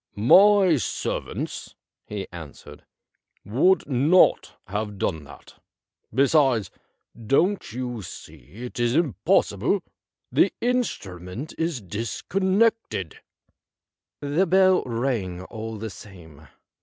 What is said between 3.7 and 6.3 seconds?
not have done that. Be